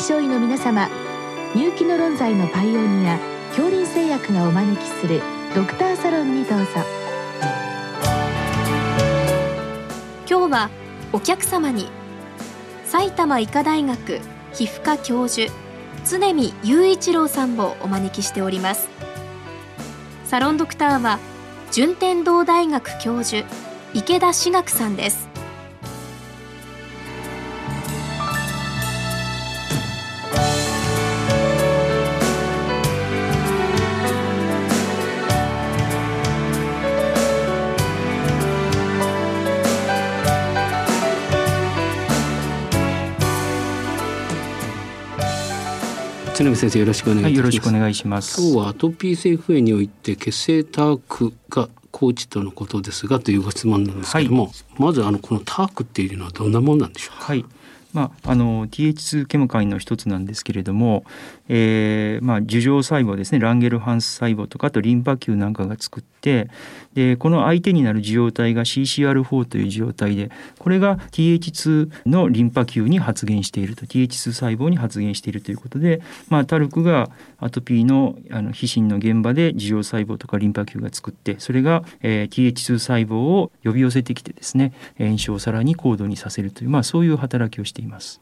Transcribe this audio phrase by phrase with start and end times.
[0.00, 0.88] 症医の皆様
[1.54, 3.18] 入気の論剤のパイオニア
[3.50, 5.20] 恐林製薬がお招きする
[5.54, 6.66] ドクターサロンにどうぞ。
[10.28, 10.70] 今日は
[11.12, 11.88] お客様に
[12.84, 14.20] 埼玉医科大学
[14.54, 15.52] 皮膚科教授
[16.08, 18.88] 常見雄一郎さんをお招きしております。
[20.24, 21.18] サロンドクターは
[21.72, 23.46] 順天堂大学教授
[23.92, 25.29] 池田志学さんです。
[46.42, 48.40] 常見先生よろしくお願いします、はい、よろしくお願いします。
[48.40, 57.26] 今日はアトピー性皮膚炎において血清タークがコーチとのことですがというご質問なんですけども、はい、まずあのこのタークっていうのはどんなものなんでしょうか？
[57.26, 57.44] はい。
[57.92, 61.04] まあ、あの TH2 ケモカインの一つなんですけれども、
[61.48, 66.50] えーまあ、樹状細胞ですねランゲルハンス細胞とかあとリンパ球なんかが作って
[66.94, 88.20] でこの相手になる受容体が CCR4 という受容体でこれが TH2 のリンパ球に発現していると TH2 細胞に発現しているということで、まあ、タルクがアトピーのあの皮疹の現場で受容細胞とかリンパ球が作ってそれが、えー、TH2 細胞を呼び寄せてきてですね炎症をさらに高度にさせるという、まあ、そういう働きをしています。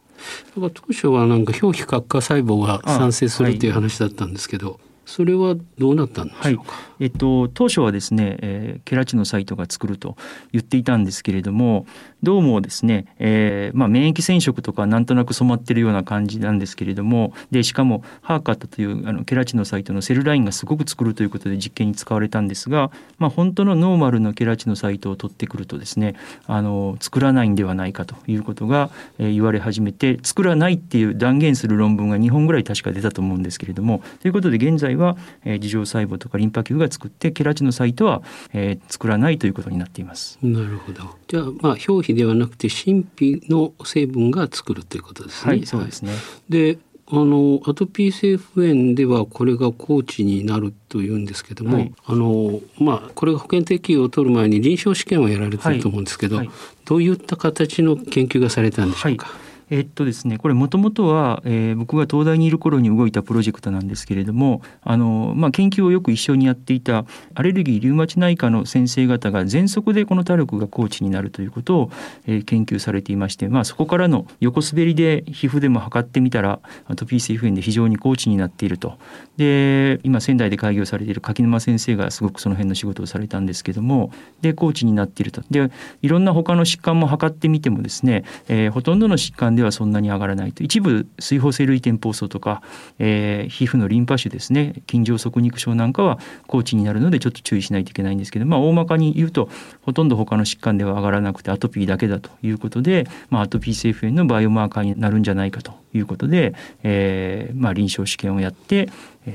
[0.55, 10.19] 当初はなんか表皮角化細胞が産生するという話だったんですけど、それはどうなったんでしょうか、はい、えっと、当初はですね、えー、ケラチノサイトが作ると
[10.53, 11.87] 言っていたんですけれども
[12.23, 38.23] どうもですね、えーまあ、免疫染色とかなんとなく染まってるような感じなんですけれどもでしかもハーカットというあのケラチノサイトのセルラインがすごく作るということで実験に使われたんですが、まあ、本当のノーマルのケラチノサイトを取ってくるとですねあの作らないんではないかということが、え、言われ始めて作らないっていう断言する論文が2本ぐらい確か出たと思うんですけれどもということで現在は、えー、樹状細胞とかリンパ球が作ってケラチノサイトは、
[38.53, 40.39] えー、作らないということになっています。
[40.43, 45.51] なるほどじゃあ、まあ、表皮ではなくて神秘の成分が作るということですね。
[45.51, 46.13] はい、そうですね。
[46.49, 46.79] で
[47.11, 59.29] あのアトピー性皮膚炎ではこれが高知になるというんですけども、はい、あのまあこれが保険適用を取る前に臨床試験をやられてると思うんですけど、はいはい、どういった形の研究がされたんでしょうか？
[59.71, 71.91] えっとですね、これもともとは、えー、僕が東大にいる頃に動いたプロジェクトなんですけれどもあの、まあ、研究をよく一緒にやっていたアレルギーリウマチ内科の先生方が喘息でこのタルクが高知になるということを、
[72.27, 78.99] えー、研究されていまして、まあ、そこからの横滑りで皮膚でも測ってみたらアトピー性皮膚炎で非常に高知になっていると。
[79.37, 85.43] で今仙台で開業されている柿沼先生がすごくその辺の仕事をされたんですけどもで高知になっていると。
[85.51, 85.71] で
[86.03, 92.63] いろんな他の疾患も測ってみてもですね、えー、ほとんどの疾患でではそんなに上がらないと一部水疱性類天疱瘡とか、
[93.01, 99.51] えー、皮膚のリンパ腫ですね筋状側肉症なんかは高知になるのでちょっと注意しないといけないんですけど、まあ、大まかに言うと
[99.83, 106.55] ほとんど他の疾患では上がらなくてアトピーだけだということで、まあ、アトピー性皮膚炎のバイオマーカーになるんじゃないかということで、
[106.85, 108.89] えーまあ、臨床試験をやって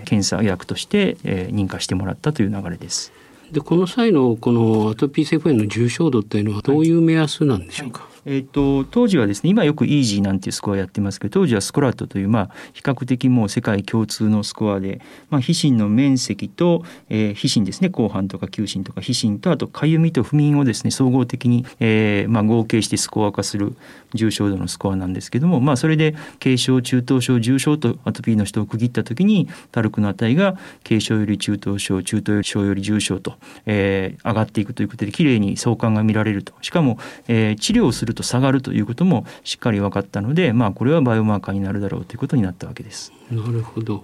[0.06, 3.12] 検査薬として、え、認可してもらったという流れです。
[3.52, 23.76] でこの際のこのアトピー性皮膚炎の重症度というのはどういう目安なんでしょうか、はいえーと、当時はですね今よくイージーなんていうスコアやってますけど当時はスコラットという、まあ、比較的もう世界共通のスコアで、まあ、皮疹の面積と、えー、皮疹ですね後半とか球疹とか皮疹とあとかゆみと不眠をですね総合的に、えーまあ、合計してスコア化する
[24.14, 33.36] 重症度のスコアなんですけども、まあ、それで軽症中等症重症とアトピーの人を区切った時にタルクの値が軽症より中等症中等症より重症と、
[33.66, 36.54] えー、上がっていくということできれいに相関が見られると。
[36.62, 36.98] しかも、
[37.28, 43.12] えー、治療をすると下がるということもしっかり分かったので、まあ、これはバイオマーカーになるだろうということになったわけです。
[43.32, 44.04] なるほど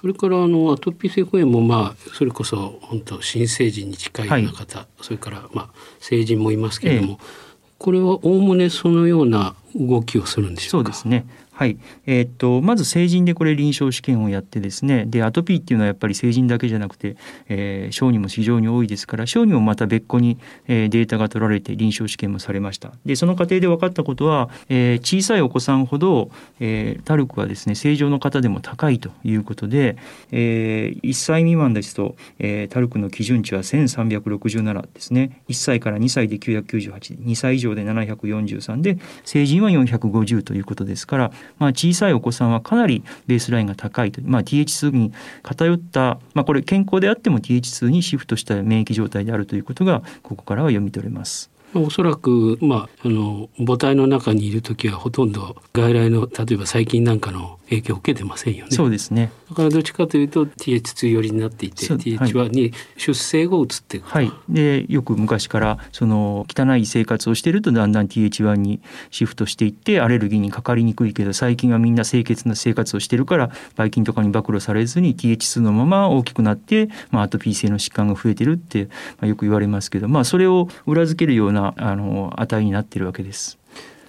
[0.00, 7.48] それからあのアトピー性皮膚炎もまあそれこそ本当新成人に近いような方、はい、それからまあ成人もいますけれども、ええ
[7.78, 10.92] これはおおむねそのような動きをするんでしょうか？
[10.92, 11.24] そうですね。
[11.58, 11.76] はい、
[12.06, 17.16] えー、っとまず成人でこれ臨床試験をやってですねでアトピーっていうのはやっぱり成人だけじゃなくて、
[17.48, 20.38] えー、小児も非常に多いですから小児もまた別個に、
[20.68, 22.92] えー、データが取られて臨床試験もされました。
[23.04, 29.96] でその過程で分かったことは、えー、小さいお子さんほど、えー、タルクはですね正常の方でも高いということで、
[30.30, 35.42] えー、1歳未満ですと、えー、タルクの基準値は1367ですね。
[35.48, 45.12] 1歳から2歳で9982歳以上で743で成人は450ということですからまあ、小さいお子さんはかなりベースラインが高いと、まあ、TH2 に
[45.42, 51.50] 偏った、まあ、これ健康であっても TH2 にシフトした免疫状態であるということがここからは読み取れます。
[51.74, 58.70] おそらく、まあ、あの母体の中にいる時はほとんど外来の例えば細菌なんかの影響を受けてませんよね。
[58.70, 59.30] そうですね。
[59.50, 64.30] だからどっちかというと TH2 寄りになっていて TH1 に出生後移っていくはい。
[64.48, 68.80] でよく昔からその汚い生活をしているとだんだん TH1 に
[69.10, 78.90] シフトしていってアレルギーにかかりにくいけど最近はみんな清潔な生活をしてるからばい菌とかに暴露されずに TH2 のまま大きくなって、まあ、アトピー性の疾患が増えてるって、ま
[79.22, 83.58] あ、よく言われますけど、まあ、それを裏付けるようなあの値になってるわけです。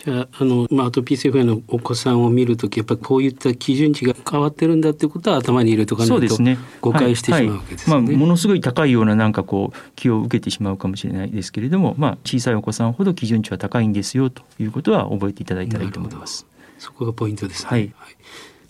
[0.06, 6.38] じゃああの、まあ、アトピー性肺炎のお子さんを見るときやっぱりこういった基準値が変わってるんだってことは頭に入れとかないと
[6.80, 7.96] 誤解してしまうわけですね。
[7.96, 8.06] はい。
[8.06, 16.48] はい、まあ、ものすごい高いようななんかこう気を受けてしまうかもしれないですけれども、まあ、小さいお子さんほど基準値は高いんですよということは覚えていただいたらいいと思います。
[16.78, 17.70] そこがポイントですね。
[17.70, 18.16] はい、はい、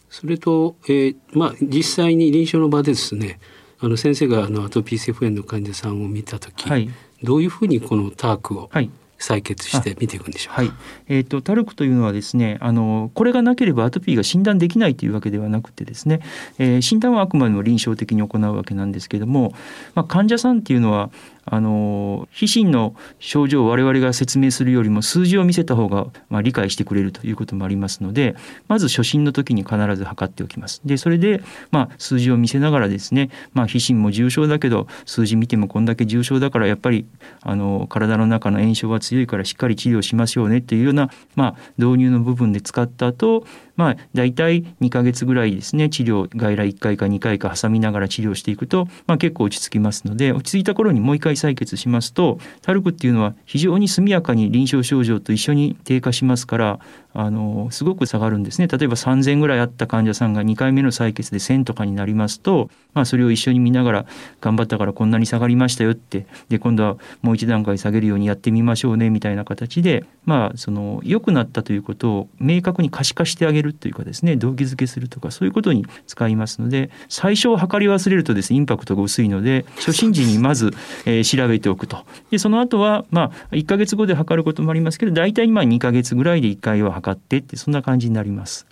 [0.10, 3.40] それと、えー、まあ、実際に臨床の場でですね
[3.80, 6.90] あの先生があのアトピー性肺炎の患者さんを見た時、はい、
[7.22, 10.71] どういうふうにこのタークを、はい採血して見ていくんでしょうはい、
[11.07, 16.21] えーと、タルクというのはですねあのこれがなければアトピーが診断できないというわけではなくてですね、
[16.57, 19.54] えー、診断はあくまでも臨床的に行うわけなんですけれども、
[19.94, 21.12] まあ、患者さんっていうのは
[21.45, 28.36] あの皮疹の症状を我々が説明するよりも数字を見せた方が、まあ、理解してくれるということもありますので
[28.68, 30.81] まず初診の時に必ず測っておきます。
[30.86, 31.41] でそれで、
[31.71, 37.06] まあ、数字を見せながらですね、まあ、皮疹も重症だけど数字見てもこんだけ重症だからやっぱり
[37.42, 43.45] あの体の中の炎症が強いからしっかり治療しましょうねっていうような、まあ、導入の部分で使った後
[43.80, 56.80] まあ大体2ヶ月ぐらいですね治療外来1回か2回か挟みながら治療していくと、まあ、結構落ち着きますので落ち着いた頃にもう一回採血しますとタルクっていうのは非常に速やかに臨床症状と一緒に低下しますから
[57.13, 58.68] あのすごく下がるんですね。
[58.68, 64.06] 例えば3,000ぐらいあった患者さんが2回目の採血で1,000とかになりますと、まあ、それを一緒に見ながら
[64.41, 80.71] 頑張ったからこんなに下がりましたよってで今度はもう一段階下げるようにやってみましょうねみたいな形でまあその良くなったということを明確に可視化してあげるというかですね動機づけするとかそういうことに使いますので最初測り忘れるとですねインパクトが薄いので初診時にまず、
[81.06, 88.68] えー、調べておくとでその後はまあ1か月後で測ることもありますけど大体まあ2か月ぐらいで1回は測ってってそんな感じになります。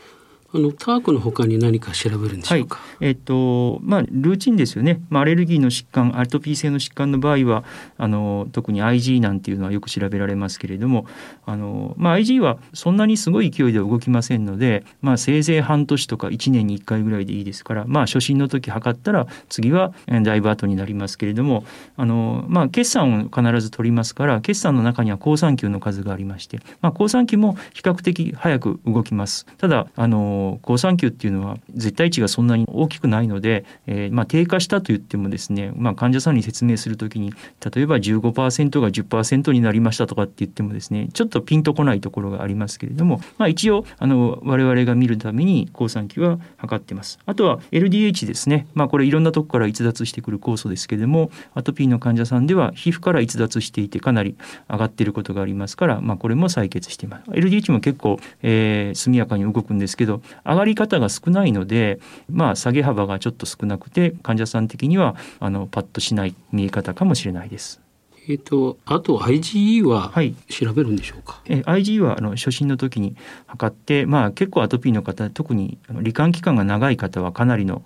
[0.58, 2.80] あのタークの他に何か調べるんでしょうか？
[2.80, 5.02] はい、えっ、とまあルーチンですよね。
[5.10, 7.64] まあアレルギーの疾患、アルトピー性の疾患の場合は
[7.98, 11.06] あの特に IG なんていうのはよく調べられますけれども、
[11.46, 19.94] あのまあ IG はそんなにすごい勢いで動きませんので、まあせいぜい半年とか1年に1回ぐらいでいいですから、まあ初診の時測ったら次は
[20.24, 21.66] だいぶ後になりますけれども、
[21.98, 29.46] あのまあ決算を必ず取りますから、決算の中には好酸球の数がありまして、まあ好酸球も比較的早く動きます。
[29.58, 37.32] ただあの好酸球っていうのは絶対値がそんなに大きくないので、えー、まあ、低下したと言ってもですね、まあ、患者さんに説明する時に
[37.74, 47.20] 例えば15%が10%になりましたとかって言ってもですねちょっとピンとこないところがありますけれども、まあ、一応あの我々が見るために好酸球は測ってます。
[47.26, 54.36] あとは LDH ですね、まあ、これいろんなとこから逸脱してくる酵素ですけれどもアトピーの患者さんでは皮膚から逸脱していてかなり
[54.70, 57.32] 上がっていることがありますから、まあ、これも採血してます。
[57.32, 67.82] LDH も結構、えー、速やかに動くんですけど上がり方が少ないので、まあ、下げ幅がちょっと少なくて患者さん的にはあのパッとしない見え方かもしれないです。
[68.30, 70.12] えーと、あと IgE は
[70.50, 73.16] 調べるんでしょうか、はい、え IgE はあの初診の時に
[73.46, 77.84] 測って、まあ、結構アトピーの方特にあの罹患期間が長い方はかなりの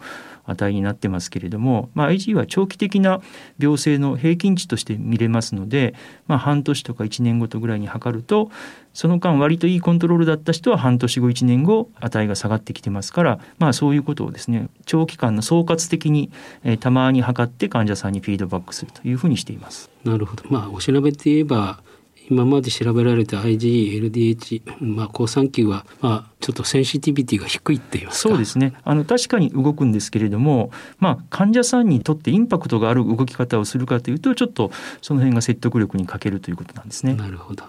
[0.51, 3.21] 値になってますけれども、まあ、IG は長期的な
[3.59, 5.95] 病性の平均値として見れますので、
[6.27, 8.51] まあ、半年とか1年ごとぐらいに測ると
[8.93, 16.31] その間割といいコントロールだった人は半年後1年後値が下がってきてますから、まあ、そういうことをですね長期間の総括的に、
[16.63, 19.89] えー、たまに測って患者さんにフィードバックするというふうにしています。
[20.03, 21.81] なるほど、まあ、お調べて言えば
[22.31, 28.73] 今まで調べられた IgE、LDH、まあ、好酸球は、まあ、ちょっとセンシティビティが低いって言いますそうですね。
[28.85, 34.71] あの確かに動くんですけれども、まあ、患者さんにとってインパクトがある動き方をするかというとちょっと
[35.01, 37.15] その辺が説得力に欠けるということなんですね。
[37.15, 37.65] なるほど。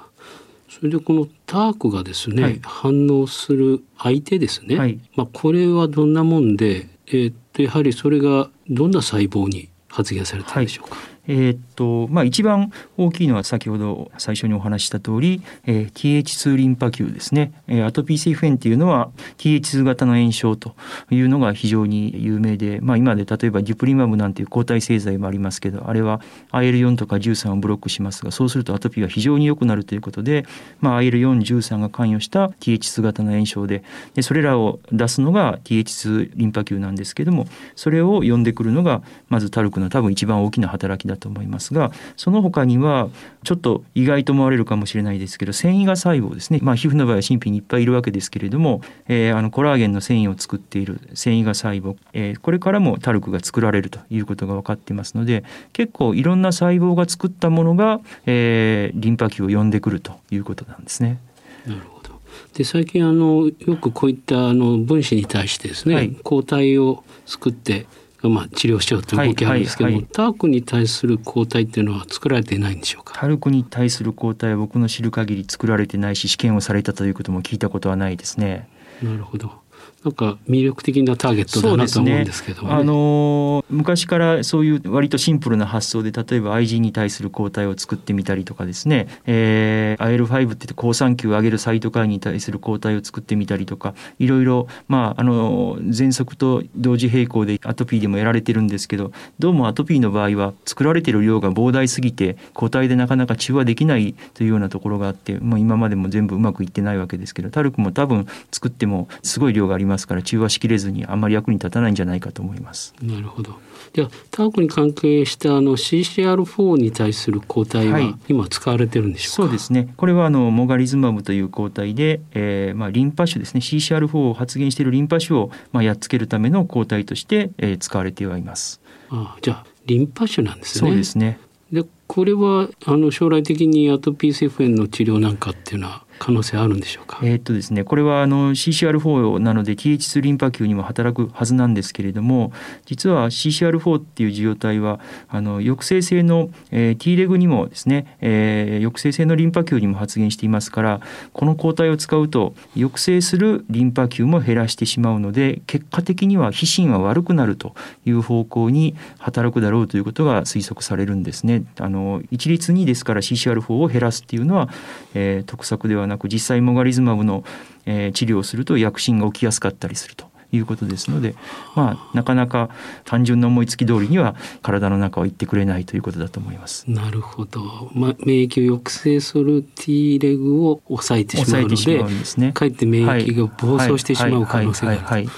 [0.68, 20.74] それでこのタークがですね、はい、反応する相手ですね、はい、まあ、これはどんなもんで、えー、っとやはりそれがどんな細胞に発現されたんでしょうか、はいえー、っとまあ、一番大きいのは先ほど最初にお話した通り、えー、TH2 リンパ球ですね、えー、アトピー性皮膚炎っていうのは TH2 型の炎症と
[21.10, 30.44] いうのが非常に有名で、まあ、今で例えばデュプリマブなんていう抗体製剤もありますけどあれは IL4 とか13をブロックしますがそうするとアトピーが非常に良くなるということで、
[30.80, 43.08] まあ、IL413 が関与した TH2 型の炎症ででそれらを出すのが TH2 リンパ球なんですけどもそれを呼んでくるのがまずタルクの多分一番大きな働きだだと思いますがその他には
[43.44, 61.18] ちょっと意外と思われるかもしれないですけど繊維が細胞ですね、まあ、皮膚の場合は神秘にいっぱいいるわけですけれども、えー、あのコラーゲンの繊維を作っている繊維が細胞、えー、これからもタルクが作られるということが分かっていますので結構いろんな細胞が作ったものが、えー、リンパ球を呼んでくるということなんですね。
[61.66, 62.20] なるほど。
[62.54, 67.86] で最近あのよくこういったあの分子に対してですね、はい、抗体を作って
[68.30, 70.02] まあ、治療しようという動きあるんですけども、はいはい。
[70.04, 73.14] はい、タークに対する抗体っていうのは作られていないんでしょうか？
[73.16, 78.68] タルクに対する抗体は僕の知る限り作られてないし試験をされたということも聞いたことはないですね。
[79.02, 79.61] なるほど
[80.04, 82.68] なんか魅力的なターゲットだなと思うんですけど、ね。
[82.68, 112.94] ね、あの昔からそういう割とシンプルな発想で例えば IG に対する抗体を作ってみたりとかですね、えー、IL5 って言って好酸球を上げるサイトカインに対する抗体を作ってみたりとかいろいろまああの喘息と同時並行でアトピーでもやられてるんですけどどうもアトピーの場合は作られてる量が膨大すぎて抗体でなかなか中和できないというようなところがあって、まあ、今までも全部うまくいってないわけですけどタルクも多分作ってもすごい量がありますから中和しきれずにあんまり役に立たないんじゃないかと思います。
[113.02, 113.58] なるほど。
[113.92, 119.92] じゃあタークに関係したあの CCR4 に対する抗体は今使われてるんでしょうか、はい、そうですね。
[119.96, 128.80] これはあのモガリズマブという抗体で、えー、まあリンパ種ですね CCR4 を発現しているリンパ種をまあやっつけるための抗体として、えー、使われてはいます。
[129.10, 130.90] ああじゃあリンパ種なんですね。
[130.90, 131.38] そうですね。
[131.70, 137.18] でこれはあの将来的にアトピー性皮膚炎の治療なんかっていうのは可能性あるんでしょうか？
[137.24, 142.52] えっとですね、これはあの CCR4 なので TH2 リンパ球にも働くはずなんですけれども、
[142.86, 151.00] 実は CCR4 っていう受容体はあの抑制性の、えー、T レグにもですね、えー、抑制性のリンパ球にも発現していますから、
[151.32, 157.74] この抗体を使うと抑制するリンパ球も減らしてしまうので、結果的には皮疹は悪くなると
[158.06, 161.64] いう方向に働くだろうということが推測されるんですね。
[161.80, 164.68] あの一律にですから CCR4 を減らすっていうのは、
[165.14, 167.44] えー、得策ではなく実際モガリズマブの、
[167.86, 171.34] えー、治療をすると薬疹が起きやすかったりするということですので、
[171.74, 172.68] まあ、なかなか
[173.04, 176.84] 単純な思いつき通りには体の中は行ってくれないということだと思います。
[176.90, 185.28] なるほど、まあ、免疫を抑制する T レグを抑えてしまうのでね、かえって免疫が暴走してしまう可能性がある。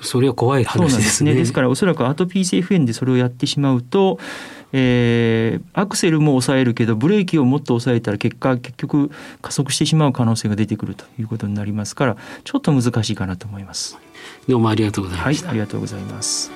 [0.00, 1.34] それは怖い話ですね。
[1.34, 4.18] ですからおそらくアトピー性皮膚炎でそれをやってしまうと
[4.72, 13.98] えー、アクセルも抑えるけどブレーキをもっと抑えたら結果結局加速してしまう可能性が出てくるということになりますからちょっと難しいかなと思います。
[14.46, 16.50] どうもありがとうございました、はい、ありがとうございます。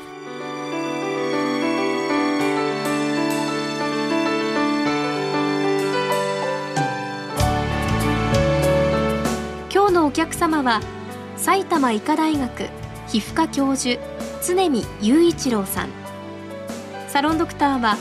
[9.72, 10.80] 今日のお客様は
[11.36, 12.81] 埼玉医科大学
[13.12, 14.00] 皮膚科教授
[14.40, 15.90] 常見雄一郎さん。
[17.08, 17.98] サロンドクターは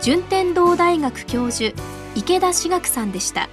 [0.00, 1.78] 順天堂大学教授
[2.14, 3.50] 池田志学さんでした。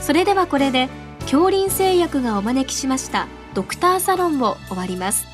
[0.00, 0.88] それではこれで
[1.20, 5.31] 恐林製薬がお招きしましたドクターサロンを終わります。